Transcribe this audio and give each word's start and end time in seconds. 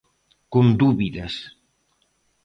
Con 0.53 0.65
dúbidas. 0.81 1.33